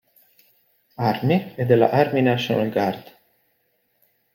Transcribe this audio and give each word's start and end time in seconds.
Army 1.05 1.53
e 1.55 1.63
della 1.65 1.91
Army 1.91 2.21
National 2.23 2.71
Guard. 2.71 3.17